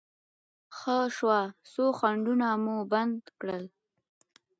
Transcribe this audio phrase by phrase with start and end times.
[0.77, 1.39] ښه شوه،
[1.71, 3.65] څو خنډونه مو بند کړل.